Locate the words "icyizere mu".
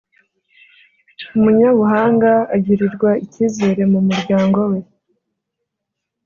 3.25-3.99